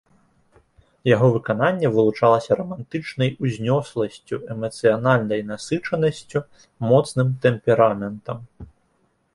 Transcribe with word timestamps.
Яго 1.15 1.27
выкананне 1.35 1.91
вылучалася 1.97 2.51
рамантычнай 2.61 3.29
узнёсласцю, 3.47 4.35
эмацыянальнай 4.55 5.41
насычанасцю, 5.51 6.39
моцным 6.89 7.27
тэмпераментам. 7.47 8.37